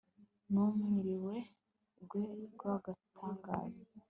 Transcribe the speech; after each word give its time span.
rumuri 0.51 1.13
rwe 1.19 1.37
rw'agatangaza 2.53 3.81